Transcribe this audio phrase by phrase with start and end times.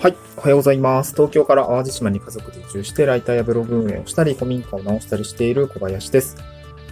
[0.00, 0.16] はい。
[0.38, 1.12] おはようございます。
[1.12, 6.38] 東京から淡路島に家族で移住して、ライターやブログ運営をしたり、古民家を直したりしている小林です。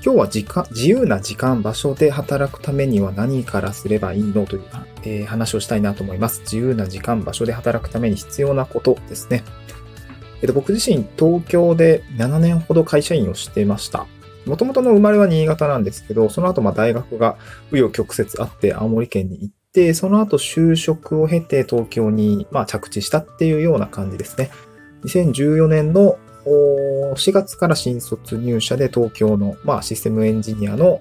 [0.05, 4.64] 今日は時間自由な時間、場所で働くためには何からすればいいのという、
[5.05, 6.41] えー、話をしたいなと思います。
[6.41, 9.43] 自由な時間、場所で働くために必要なことですね。
[10.43, 14.07] えっと、僕自身、東京で7年ほど会社員をしていました。
[14.45, 17.39] もともとの生まれは新潟なんですけど、その後まあ大学が
[17.72, 19.57] 紆余曲折あって青森県に行って、
[19.95, 24.50] その後就職を経て東京に、まあ、着地したっていうような感じですね。
[25.05, 31.00] 2014年の4月から新卒入社で東京の、まあ、システムエンジニアの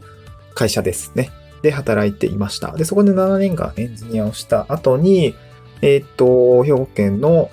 [0.54, 1.30] 会社ですね。
[1.62, 2.72] で、働いていました。
[2.72, 5.36] で、そこで7年間エンジニアをした後に、
[5.82, 7.50] えー、っと、兵庫県の、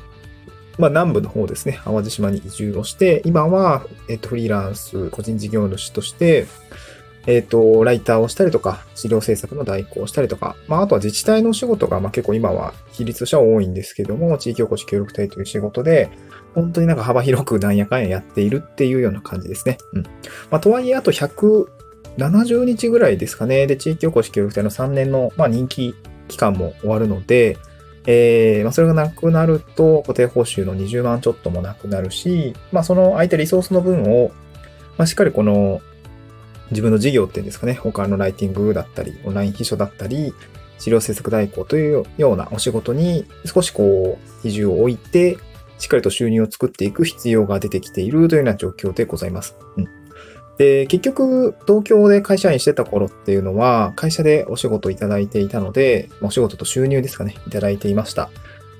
[0.79, 6.47] まあ、南部の方ですね、淡路島に移住をして、今は、えっと、フリーランス、個人事業主として、
[7.27, 16.11] えっ、ー、と、ライターをしたりとか、資料制作の代行をしたりとか、まあ、あとは自治体の仕事が、まあ、結構今は比率としては多いんですけども、地域おこし協力隊という仕事で、
[16.55, 19.79] 本当になんか幅広くなんやかんややっているっていうような感じですね。
[19.93, 20.03] うん。
[20.51, 23.67] まあ、とはいえ、あと170日ぐらいですかね。
[23.67, 25.95] で、地域おこし協力隊の3年の、まあ、人気
[26.29, 27.57] 期間も終わるので、
[28.07, 34.31] えー、まあ、それがなくなると、固定報酬の20万ちょっともなくなるし、まあ、その空いたリソースの分を、
[34.99, 35.81] まあ、しっかりこの、
[36.71, 40.35] 自分の事業っていうんですかね、他のライティングだったり、オンライン秘書だったり、
[40.79, 45.39] 資料制作代行というようなお仕事に少しこう、比重を置いて、
[45.79, 49.57] しっかりと収入を作っていく必要が出てきているというような状況でございます。
[49.77, 49.89] うん。
[50.59, 58.31] で、結局、東京で会社員してた頃っていうのは、会社でお仕事いただいていたので、お仕事と収入ですかね、いただいていました。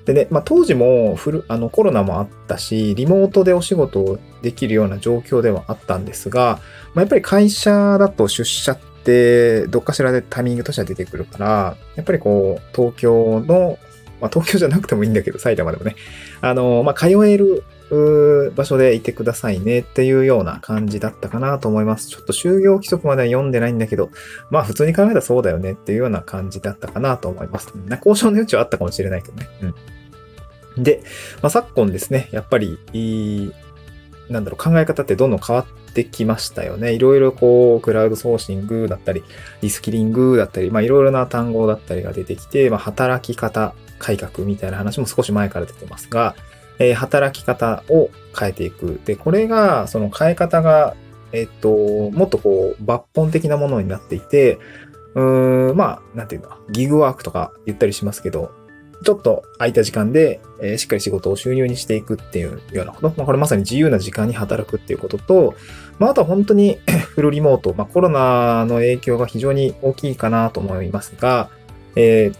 [0.05, 6.59] でね、まあ、当時もフル、あの、コロナもあったし、リモートでお仕事をできるような状況ではあったんですが、
[6.93, 13.79] まあ、やっぱり会社だと出社って、どっかしらでタイミングとしては出てくるから、やっぱりこう、東京の、
[14.21, 15.95] まあ、東京じゃなくてもいいんだけど、埼玉でもね、
[16.41, 17.63] あの、まあ、通える
[18.55, 22.07] 場所でいてくださいねっていうような感じだったかなと思います。
[22.07, 24.09] ちょっと就業規則までは読んでないんだけど、
[24.49, 27.71] まあ普通に考えたらそうだよねっていうような感じだったかなと思います。
[27.97, 29.47] 交渉の余地はあったかもしれないけどね。
[29.61, 29.75] うん。
[30.77, 31.01] で、
[31.41, 32.77] まあ、昨今ですね、やっぱり、
[34.29, 36.93] なんだろう、考え方ってどんどん変わってきましたよね。
[36.93, 39.23] いろいろこう、クラウドソーシングだったり、
[39.61, 46.35] リスキリングだったり、まあいろいろな単語だったりが出てきて、まあ働き方改革みたいな話も少し前から出てますが、
[46.79, 48.99] えー、働き方を変えていく。
[49.05, 50.95] で、これが、その変え方が、
[51.31, 51.69] えっと、
[52.11, 54.59] もっとこう、抜本的なものになっていて、
[55.15, 58.51] うーん、まあ、なんていうの、ギグワークとか言ったりしますけど、
[59.03, 63.13] ちょっと空いた時間で、え、しっかり仕事を収入にしていくっていうようなこと。
[63.17, 65.55] ま、これまさに自由な時間に働くっていうことと、
[65.99, 66.77] まあ、あとは本当に
[67.15, 71.49] フルリモート、まあ、コロナの影響が非常に大きいかなと思いますが、
[71.95, 72.31] え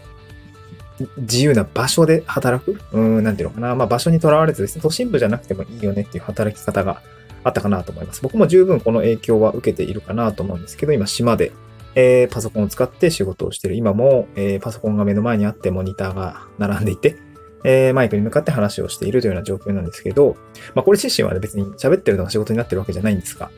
[1.00, 2.80] ー、自由な場所で働く？
[2.92, 3.74] うん、なんていうのかな。
[3.74, 7.02] まあ、場所にとらわれずですね、都心部じゃなくてもいいよねっていう働き方が
[7.44, 8.22] あったかなと思います。
[8.22, 11.52] 僕も十分この影響は受けているかなと思うんですけど、今島で
[11.96, 13.76] えー、パソコンを使って仕事をしている。
[13.76, 17.16] 今も、えー、パソコンが目の前にあってモニターが並んでいて、
[17.64, 20.36] えー、マイクに向かって話をしているというような状況なんですけど、
[20.74, 23.50] まあ、これ自身はね、別に喋ってるのが仕事になってるわけじゃないんですが、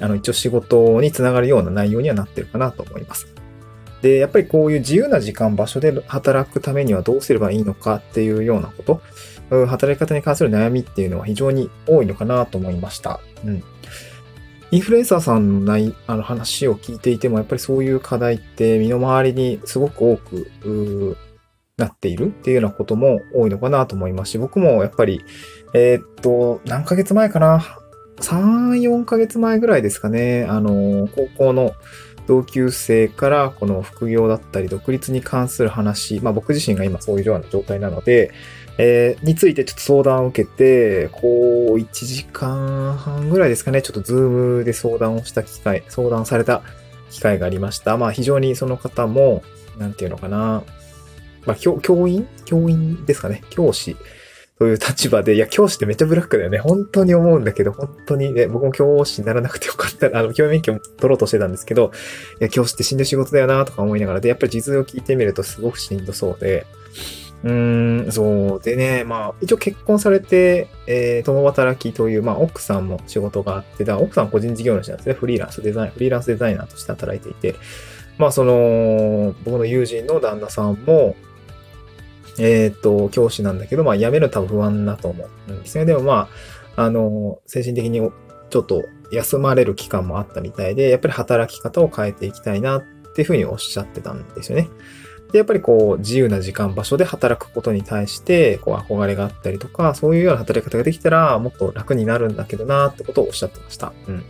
[0.00, 3.28] あの、一応仕事につながるような内容にはなってるかなと思います。
[4.02, 9.00] で、やっぱりこういう自由な時間、場所で働くためにはどうすればいいのかっていうようなこと、
[9.66, 13.20] 働き方に関する悩みっていうのは非常に多いのかなと思いました。
[13.44, 13.62] うん。
[14.72, 21.18] インフルエンサーさんのないあの話を聞いていても、やっぱりそういう課題って身の回りにすごく多く
[21.76, 25.20] なっているっていうようなことも多いのかなと思いますし、僕もやっぱり、
[25.74, 27.62] えー、っと、何ヶ月前かな
[28.20, 30.46] ?3、4ヶ月前ぐらいですかね。
[30.48, 31.72] あの、高校の
[32.26, 38.30] 同級生からこの副業だったり独立に関する話、まあ僕自身が今そういうような状態なので、
[38.78, 46.62] えー、についてちょっと相談を受けて、こう、1時間半ぐらいですかね、ちょっとズームで相談をした機会、相談された
[47.10, 47.96] 機会がありました。
[47.96, 49.42] まあ、非常にその方も、
[49.78, 50.62] なんていうのかな、
[51.44, 53.96] まあ、教員教員ですかね教師
[54.58, 56.58] という立場で、いや、教師ってめっちゃブラックだよね。
[56.58, 60.16] 本当に思うんだけど、本当にね、僕も教師にならなくてよかった。
[60.16, 61.90] あの、教員免許も取ろうとしてたんですけど、
[62.40, 66.64] いや、教師って死んで仕事だよなとか思いながらで、やっぱり実情を聞いてみるとすごくしんどそうで、
[67.44, 68.62] うーん、そう。
[68.62, 75.14] でね、まあ、一応結婚されて、えー、共働きという、まあ、奥さんも仕事があって、だ奥さん個人事業主なんですね。
[75.14, 77.56] フリーランスデザイン、フリーランスデザイナーとして働いていて、
[78.18, 81.16] まあ、その、僕の友人の旦那さんも、
[82.38, 85.84] えっ、と、教師なんだけど、まあ、辞めるの多分不安だと思うんですね。
[85.84, 86.28] でもま
[86.76, 88.00] あ、あの、精神的に
[88.50, 92.82] ちょっと休まれる期間もあったみたいで、やっぱり働き方を変えていきたいなっ
[93.14, 94.68] ていうふうにおっしゃってたんですよね。
[95.32, 103.92] で、やっぱりこう、自由な時間、場所で働くことに対して、こう、憧れがあったりとか、そういうような働き方ができたら、もっと楽になるんだけどな、ってことをおっしゃってました。
[104.06, 104.24] うん。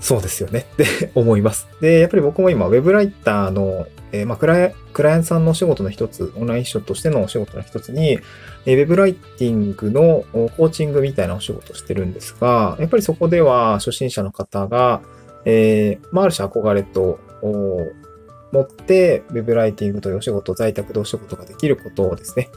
[0.00, 1.68] そうですよねって 思います。
[1.80, 8.18] で、やっぱり僕も今、ウェブライターの、えー、まあクライ、クライアントさんのお仕事の一つ、オンラインショットとしてのお仕事の一つに、
[8.66, 15.02] えー、ウェブライティングのコーチングみたいなお仕事をしてるんですが、やっぱりそこでは初心者の方が、
[15.44, 17.18] えー、まあ、ある種憧れと、
[18.52, 22.50] 持って、ウェブライティングというお仕事、在宅でお仕事ができることをですね、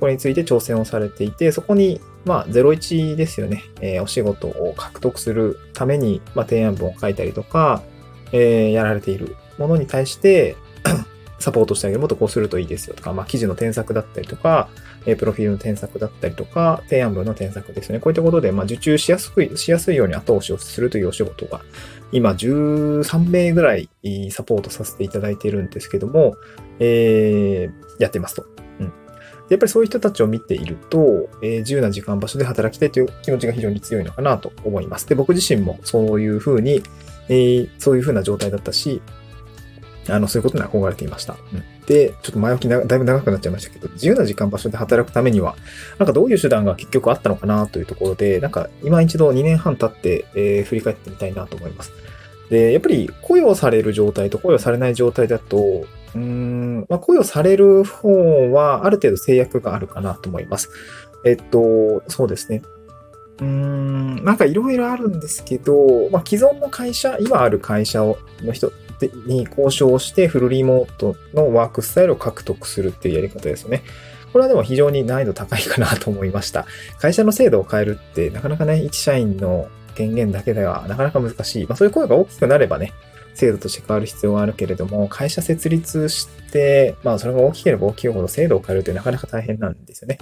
[0.00, 7.82] これについて挑戦をされていて、そこに、まあ、01ですよね、えー、お仕事を獲得するために、まあ、提案文を書いたりとか、
[8.32, 10.56] えー、やられているものに対して
[11.38, 12.00] サポートしてあげる。
[12.00, 14.68] もっとこうするといいですよとか、まあ、記事の添削だったりとか、
[15.06, 18.00] え、プロフィールの添削だったりとか、提案文の添削ですね。
[18.00, 21.60] こういったことで、まあ、受注しやすく、しやすいように後押しをするというお仕事が、
[22.12, 23.88] 今13名ぐらい
[24.30, 26.36] サポートさせていただいているんですけども、
[26.78, 28.46] えー、やってますと。
[28.80, 28.92] うん
[29.48, 35.08] やっぱりそういう人たちを見ていると、えー、自由な時間場所で働きたいという気持ちが非常に強いのかなと思います。
[35.08, 36.82] で、僕自身もそういうふうに、
[37.30, 39.00] えー、そういうふうな状態だったし、
[40.08, 41.36] あの、そういうことに憧れていました。
[41.52, 45.56] うん、で、ちょっと前置きだいぶ長くなっちゃいましたけど、自由な時間場所で働くためには、
[45.98, 51.92] なんかどういう手段が結局あったのかなというところで、なんか今一度2年半経って、えー、振り返ってみたいなと思います。
[52.50, 55.84] で、やっぱり雇用される状態と雇用されない状態だと、
[56.14, 60.70] うん、まあ、雇用される方はある程度制約があるかなと思います。
[61.24, 62.62] えっと、そうですね。
[63.40, 68.16] うーん、なんかいろいろあるんですけど、まあ、既存の会社、今ある会社の
[68.52, 68.72] 人
[69.26, 73.82] に交渉してフルリモートのワークスタイルを獲得するっていうやり方ですよね。
[74.32, 76.66] これはでも非常に難易度高いかなと思いました。
[76.98, 81.66] 会社の制度を変えるってなかなかね、一社員の権限だけではなかなか難しい。
[81.66, 82.92] まあそういう声が大きくなればね、
[83.34, 90.18] 制度として変わる必要があるけれども、会社設立して、まあそれが大きければ大きいほど制度を変えるってなかなか大変なんですよね。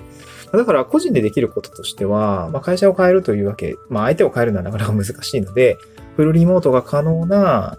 [0.52, 5.78] だから個人でできることとしては、まあ会社を変えるというわけ、まあ相手を変えるのはなかなか難しいので、
[6.16, 7.76] フルリモートが可能な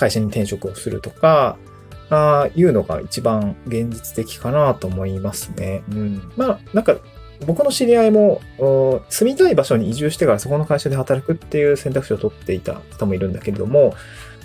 [0.00, 1.58] 会社に転職をするとか、
[2.08, 5.84] あいうのが一番現実的かなと思いますね。
[5.92, 6.32] うん。
[6.36, 6.96] まあ、なんか、
[7.46, 8.40] 僕の知り合いも、
[9.08, 13.94] 住みたい場所に移住してからそこの会社で働くっていう選択肢を取っていた方もいるんだけれども、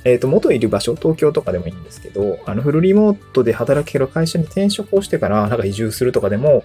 [0.06, 6.64] えっ、ー、と、元いる場所、東京とかでもいいんですけど、あの、フルリモートで働ける会社に転職をしてから、なんか移住するとかでも、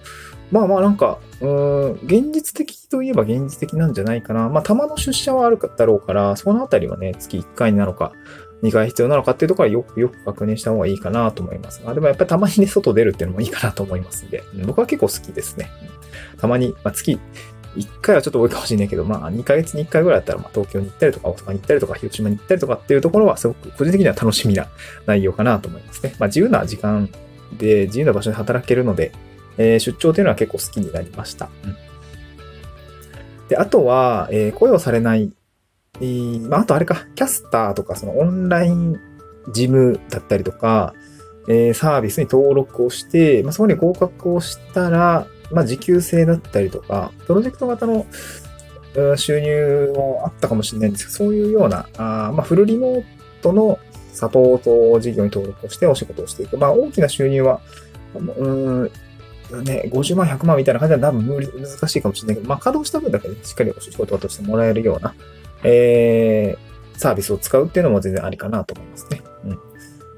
[0.51, 4.49] まあまあなんか、うん、現実的といえば現実的なんじゃないかな。
[4.49, 8.11] まあ、たまの出社はあるだろうから、そのあたりはね、月1回なのか、
[8.63, 15.69] 2回必要なのかっていうところはよくよく確認した方がいいかなと思いますが、でもやっぱりたまにね、外出るっていうのもいいかなと思いますんで、僕は結構好きですね。
[16.37, 17.19] たまに、まあ、月
[17.75, 24.67] 1回はちょっと多いかもしれないけど、まあ2ヶ月に1回ぐらいだったら、まあ東京に行ったりとか、大阪に行ったりとか、広島に行ったりとかっていうところはすごく個人的には楽しみな
[25.05, 26.13] 内容かなと思いますね。
[26.19, 27.09] まあ自由な時間
[27.57, 29.11] で自由な場所で働けるので、
[29.57, 31.49] えー、出張というのは結構好きになりました。
[31.63, 31.75] うん、
[33.47, 35.31] で、あとは、えー、雇用されない、
[35.99, 38.99] えー、まああとあれか、キャスターとかそのオンライン
[39.53, 40.93] 事務だったりとか、
[41.47, 48.05] えー、サービスに登録をして、まあ、そこに合格をしたら、まあ、時給制だったりとか、プロジェクト型の
[49.17, 53.03] 収入もあったかもしれないんですけど、そういうような、あまあ、フルリモー
[53.41, 53.79] トの
[54.13, 56.57] サポート事業に登録をしてお仕事をしていく。
[56.57, 57.61] まあ、大きな収入は、
[58.13, 58.91] うん
[59.63, 65.13] ね、50万、100万みたいな感じは多分難しいかもしれないけど、まあ、稼働した分だけでしっかりお仕事としてもらえるような、
[65.63, 69.21] えー、サービスを使うっていうのも全然ありかなと思いますね。
[69.45, 69.59] うん。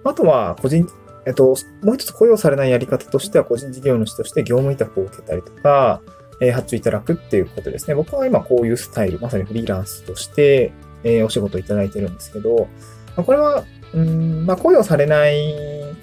[0.04, 0.88] あとは、個人
[1.26, 6.02] えっと、もう一つ雇用されないやり方としては、個人事業主として業務委託を受けたりとか、
[6.42, 7.96] えー、発注いただくっていうことですね。
[7.96, 10.74] 僕は今こういうスタイル、まさにフリーランスとして、
[11.04, 12.68] えー、お仕事をいただいてるんですけど、
[13.16, 15.54] まあ、これは、うん、まあ、雇用されない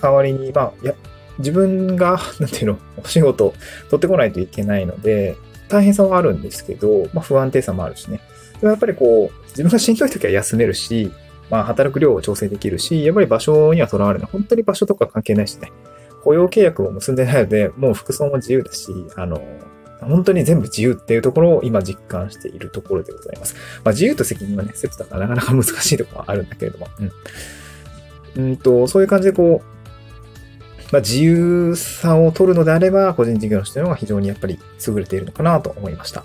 [0.00, 0.94] 代わりに、まあ、や、
[1.38, 3.52] 自分が、 なんていうの、お仕事
[3.90, 5.37] 取ってこないといけないので、
[5.68, 8.20] 大変さはあるんですけど、まあ、不安定さもあるしね。
[8.60, 11.12] でもやっぱりこう、自分がしんどい時は休めるし、
[11.50, 14.28] まあ、働く量を調整できるし、やっぱり場所にはとらわれない。
[14.30, 15.72] 本当に場所とか関係ないしね。
[16.22, 19.42] 雇用契約を結んでないので、もう服装も自由だし、あの、
[20.00, 23.54] 本当に全部自由っていうところを今実感しているところでございます。
[23.84, 26.88] まあ、自由と責任はね、セットだかなかなか難しいところはあるんだけれども。
[28.36, 28.42] うん。
[28.44, 36.24] うんと、そういう感じでこう、まあ、自由さを取るのであれば、個人事業主というのが非常にやっぱり優れているのかなと思いました。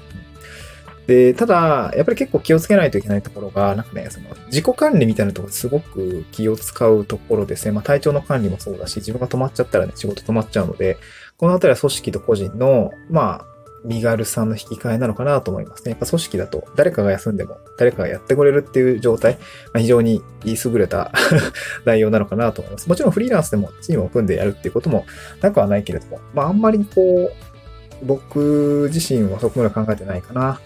[1.07, 7.71] で、ただ、やっぱり結構気をつけないといけないところが、なんかね、その、自己管理みたいなところすごく気を使うところですね。
[7.71, 10.97] まあ、体調の管理もそうだし、自分が止まっちゃったらね、仕事止まっちゃうので、
[11.37, 15.91] このあたりは組織と個人の、まあ、身軽さの引き換えなのかなと思いますね。
[15.91, 19.39] やっぱ組織だと誰かが休んでも誰かがやってくれるっていう状態、ま
[19.75, 21.11] あ、非常に言い優れた
[21.85, 22.89] 内容なのかなと思います。
[22.89, 25.05] もちろんフリーランスでもチームを組んでやるっていうことも
[25.41, 30.59] なくはないけれども、まああんまりこう、僕自身はそこまで考えてないかな。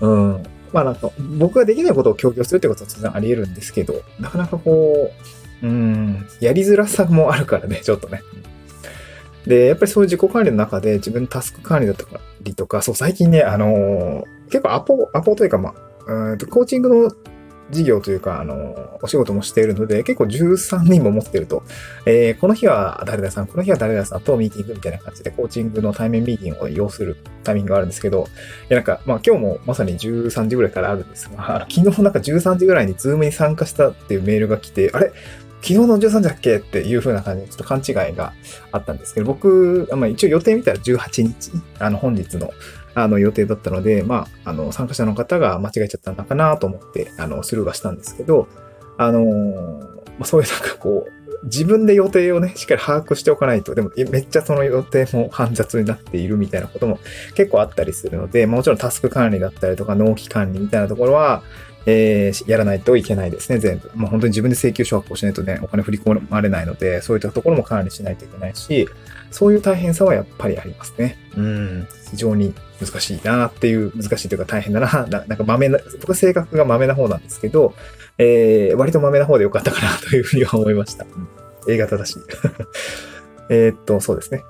[0.00, 0.42] うん。
[0.72, 5.10] まあなんか、僕ができないことを強調するってことは当然あり得るんですけど、なかなかこ
[5.62, 8.22] う、うん、やりづらさもあるからね、 ちょっとね。
[9.46, 12.04] で、やっぱりそういう自己管理の中で自分のタスク管理だった
[12.42, 15.74] りとか、そう、最近ね、あのー、結構アポ、アポというか、ま
[16.06, 17.12] あ、うんとコーチングの
[17.70, 21.62] 事業というか、あの、お仕事もしているので、結構13人も持ってると、
[22.06, 28.26] えー、この日は誰々さん、この日は誰々さんとミーティングみたいな感じで、コーチングの対面ミーティングを要するタイミングがあるんですけど、
[28.70, 35.12] いや、なんか、まあ今日もまさに13時ぐらいからあるんですが、昨日なんか13時ぐらいにズームに参加したっていうメールが来て、あれ？
[35.60, 38.32] 昨日の13時だっけっていう風な感じでちょっと勘違いが
[38.72, 42.50] あったんですけど、僕、まあ一応予定見たら18日、あの本日の
[42.94, 48.48] あの予定だったので、まあ、あの参加者の方が間違えちゃったのかなと思って、あの、スルーはしたんですけど、
[48.96, 49.24] あの、
[50.18, 56.98] まあ、そういうなんかこう、自分で予定をね、しっかり把握しておかないと、でもめっちゃその予定も煩雑になっているみたいなことも
[57.36, 61.44] 結構あったりするので、まもちろんタスク管理だったりとか納期管理みたいなところは、
[61.90, 63.90] えー、やらないといけないですね、全部。
[63.94, 68.86] もう本当に自分で請求書発行しないとね、お金振り込まれないので、そういったところも管理しないといけないし、
[69.30, 71.16] そういう大変さはやっぱりありますね。
[71.34, 71.88] うん。
[72.10, 77.74] 非常に難しいなっていう、難しいというか大変だな、 ななんか豆な、僕は性格が豆な方なんですけど、
[78.18, 81.06] えー、割と豆な方でよかったかなというふうには思いました。
[81.66, 82.16] うん、A 型だし。
[83.48, 84.44] えっと、そうですね。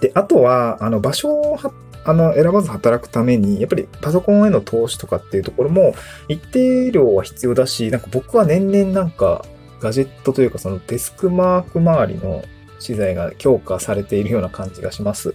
[0.00, 1.58] で、あとは、あの、場所を
[2.04, 5.94] あの、選ばず働くために、やっぱりパソコンへの投資とかっていうところも、
[6.28, 9.44] 一定量は必要だし、なんか僕は年々なんか、
[9.80, 12.42] ガジェットというかそのデスクマーク周りの
[12.78, 15.34] 資材が強化されているような感じがします。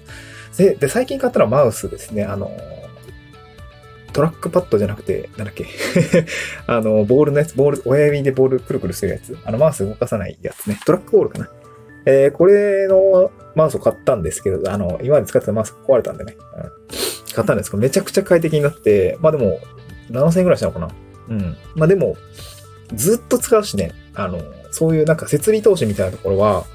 [0.57, 2.23] で、で最近買ったのはマウスですね。
[2.23, 2.51] あの、
[4.11, 5.65] トラックパッドじゃなくて、なんだっけ？
[6.65, 9.37] あの、ボールのやつ、ボール、親指でボールくるくるするやつ。
[9.43, 10.79] あの、マウス動かさないやつね。
[10.85, 11.49] トラックボールかな。
[12.05, 16.37] えー、これのマウスを買ったんですけど、あの、今まで使ってたマウス壊れたんでね。
[16.55, 19.59] うん、買ったんですけど、めちゃくちゃ快適になって、まあでも、
[20.09, 20.89] 7000円ぐらいしたのかな。
[21.29, 21.57] うん。
[21.75, 22.15] まあでも、
[22.93, 24.41] ずっと使うしね、あの、
[24.71, 26.65] そういうなんか設備投資みたいなところは、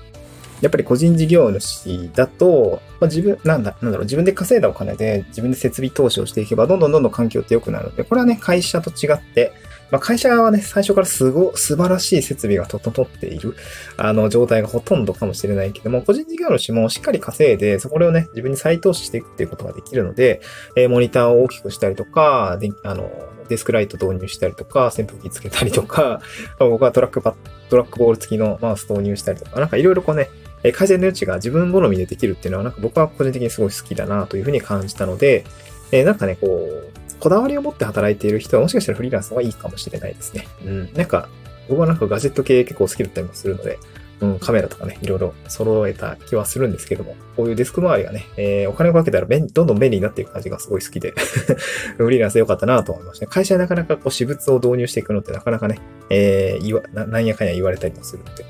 [0.61, 9.53] やっぱり個人事業主だと、まあ、自分、なんだ、なんだろう、自分で稼いだお金で自分で設備投資をしていけば、どんどんどんどん環境って良くなるので、これはね、会社と違って、
[9.91, 13.55] まあ、会社はね、最初からすご、素晴らしい設備が整っている、
[13.97, 20.41] あの、状態がほとんどかもしれないけども、個人事業主もしっかり稼いで、そこをね、自分に再投資していくっていうことができるので、
[20.77, 23.11] えー、モニターを大きくしたりとか、であの、
[23.49, 26.21] デスクライト導入したりとか、扇風機つけたりとか、
[26.59, 27.35] 僕はトラックパ、
[27.69, 30.31] トラックボール付きのマウス導入したりとか、なんかいろいろこうね、
[30.73, 35.45] 改善の余地が自分好みでできるっていうのは、なんか僕は個人的にすごい好きだなというふうに感じたので、
[35.93, 40.47] えー、なんかね、こう、こだわりを持って働いている人はもしかしたらフリーランスの方がいいかもしれないですね。
[40.65, 40.93] うん。
[40.95, 41.29] なんか、
[41.69, 43.79] 僕はなんかガジェット系結構好きだったりもするので、
[44.21, 51.15] うん、カメラとかね、いろいろ揃えた気はするんですけども、こういうデスク周りがね、えー、お金をかけたらどんどん便利になっていく感じがすごい好きで
[51.99, 53.31] フリーランスで良かったなと思いました、ね。
[53.33, 55.81] 会社でなかなかこう私物を導入していくのってなかなかね、
[56.11, 58.45] えー、言わな、なんやかんや言われたりもするので、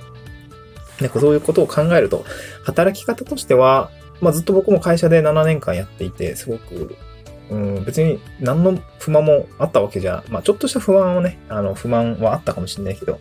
[1.01, 2.25] なんかそういうことを考えると、
[2.63, 3.91] 働き方としては、
[4.21, 6.95] まあずっと僕も会社で7年間やっていて、すごく、
[7.51, 13.21] うん、別に何の不満もあったわけじゃ、まあちょっとした不安をね、あの不満はあったかもしれないけど、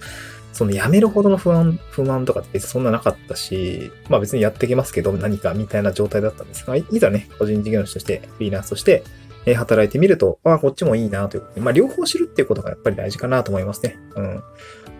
[0.53, 9.03] その辞めるほどの不安、不満とかって別にそんななかったし、まあ別にやっていけますけど何かみたいな状態だったんですが、いざね、個人事業主として、フリーランスとして、
[9.45, 13.97] え働いてみると、ああ、こっちもいいなということで、まあ両方知るっていうことがやっぱり大事かなと思いますね。
[14.15, 14.43] うん。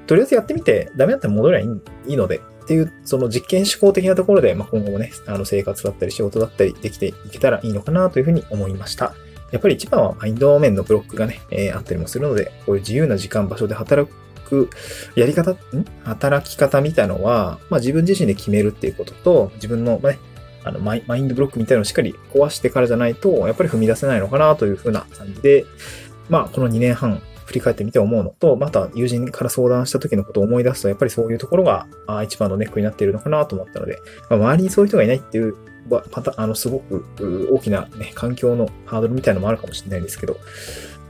[0.06, 9.14] とりあえずやってみて、ダメだったら戻ればいいので、っていう、その実験思考的なところで、まあ、今後もね、あの生活だったり仕事だったりできていけたらいいのかなというふうに思いました。
[9.52, 14.12] やっぱり一番はマインド面のブロックがね、えー、あったりもするので、こういう自由な時間、場所で働
[14.46, 14.70] く
[15.16, 15.58] やり方、ん？
[16.04, 20.18] 働き方みたいのは、まあ自分自身で決めるっていうことと、自分の、ね、
[20.64, 25.66] あのマインドブロックみたいのをしっかり壊してからじゃないと、やっぱり踏み出せないのかなというふうな感じで、
[26.30, 31.88] まあこの2年半振り返ってみて思うのと、また友人から相談した時のことを思い出すと、やっぱりそういうところが
[32.24, 35.56] 一番のネックになっているのかなと思ったので、まあ、周りにそういう人がいないっていう
[35.90, 37.06] また、あの、すごく
[37.52, 40.38] 大きなね、環境のハードルみたいなのもあるかもしれないですけど、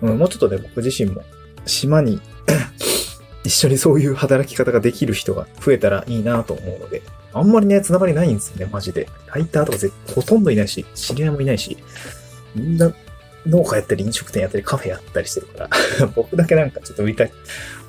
[0.01, 1.23] うん、もうちょっとね、僕自身も
[1.65, 2.19] 島に
[3.43, 7.01] 一緒にそういう働き方ができる人が増えたらいいなと思うので、
[7.33, 9.07] あんまりね、つながりないんですよね、マジで。
[9.33, 9.77] ライターとか
[10.13, 11.77] ほとんどいないし、知り合いもいないし、
[12.55, 12.93] みんな
[13.45, 15.69] 農家やったり飲食店やったりカフェやったりしてるか
[15.99, 17.25] ら 僕だけなんかちょっと浮いた、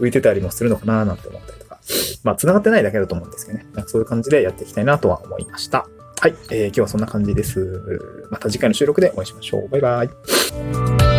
[0.00, 1.78] 浮いてたりもするのかななんて思ったりとか、
[2.22, 3.66] まあ繋がってないだけだと思うんですけどね。
[3.74, 5.86] なんかそういう感じでやっていきたいなとは思いました。
[6.20, 7.80] はい、えー今日はそんな感じです。
[8.30, 9.68] また次回の収録でお会いしましょう。
[9.68, 11.13] バイバイ。